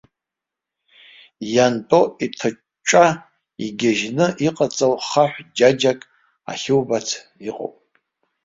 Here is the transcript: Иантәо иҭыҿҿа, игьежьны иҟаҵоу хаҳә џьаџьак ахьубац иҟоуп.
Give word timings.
Иантәо 1.53 2.01
иҭыҿҿа, 2.25 3.05
игьежьны 3.65 4.25
иҟаҵоу 4.47 4.95
хаҳә 5.07 5.39
џьаџьак 5.57 5.99
ахьубац 6.51 7.07
иҟоуп. 7.47 7.75